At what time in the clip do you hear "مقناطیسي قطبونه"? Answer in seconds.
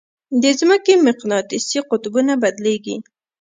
1.07-2.33